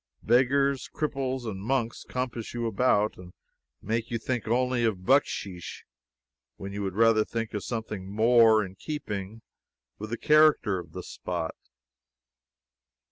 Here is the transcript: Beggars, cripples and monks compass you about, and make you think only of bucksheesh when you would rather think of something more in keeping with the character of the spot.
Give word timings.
Beggars, 0.23 0.89
cripples 0.91 1.45
and 1.45 1.61
monks 1.61 2.03
compass 2.09 2.55
you 2.55 2.65
about, 2.65 3.17
and 3.19 3.33
make 3.83 4.09
you 4.09 4.17
think 4.17 4.47
only 4.47 4.83
of 4.83 5.05
bucksheesh 5.05 5.83
when 6.55 6.73
you 6.73 6.81
would 6.81 6.95
rather 6.95 7.23
think 7.23 7.53
of 7.53 7.63
something 7.63 8.09
more 8.11 8.65
in 8.65 8.73
keeping 8.73 9.43
with 9.99 10.09
the 10.09 10.17
character 10.17 10.79
of 10.79 10.93
the 10.93 11.03
spot. 11.03 11.53